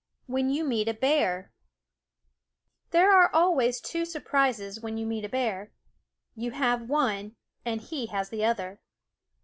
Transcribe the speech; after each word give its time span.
WIT 0.27 0.45
141 0.45 1.51
HERE 2.91 3.11
are 3.13 3.31
always 3.35 3.79
two 3.79 4.03
surprises 4.03 4.81
when 4.81 4.97
you 4.97 5.05
meet 5.05 5.23
a 5.25 5.29
bear. 5.29 5.71
You 6.35 6.49
have 6.53 6.89
one, 6.89 7.35
and 7.63 7.81
he 7.81 8.07
has 8.07 8.29
the 8.29 8.43
other. 8.43 8.79